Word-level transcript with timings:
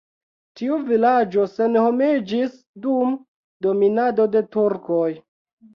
Tiu 0.61 0.77
vilaĝo 0.87 1.45
senhomiĝis 1.57 2.59
dum 2.87 3.15
dominado 3.69 4.31
de 4.39 4.47
turkoj. 4.57 5.09